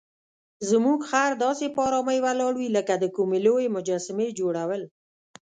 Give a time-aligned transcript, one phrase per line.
[0.69, 4.81] زموږ خر داسې په آرامۍ ولاړ وي لکه د کومې لویې مجسمې جوړول.